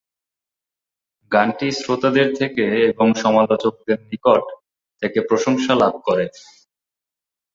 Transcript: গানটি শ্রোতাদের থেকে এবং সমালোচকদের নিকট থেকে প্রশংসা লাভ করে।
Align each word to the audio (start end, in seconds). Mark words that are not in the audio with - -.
গানটি 1.31 1.67
শ্রোতাদের 1.71 2.27
থেকে 2.35 2.65
এবং 2.91 3.07
সমালোচকদের 3.23 3.99
নিকট 4.05 4.43
থেকে 5.01 5.19
প্রশংসা 5.29 5.73
লাভ 5.75 5.93
করে। 6.05 6.25